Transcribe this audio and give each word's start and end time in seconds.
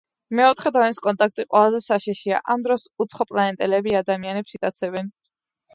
მეოთხე 0.37 0.71
დონის 0.77 0.99
კონტაქტი 1.07 1.45
ყველაზე 1.51 1.83
საშიშია, 1.89 2.41
ამ 2.55 2.65
დროს 2.69 2.89
უცხოპლანეტელები 3.07 3.95
ადამიანებს 4.05 4.59
იტაცებენ. 4.61 5.17